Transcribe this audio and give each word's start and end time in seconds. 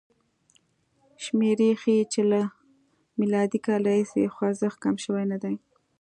شمېرې 1.23 1.69
ښيي 1.81 2.01
چې 2.13 2.21
له 2.31 2.41
م 3.17 3.19
کال 3.65 3.81
راهیسې 3.89 4.23
خوځښت 4.35 4.77
کم 4.83 4.95
شوی 5.03 5.25
نه 5.31 5.37
دی. 5.43 5.55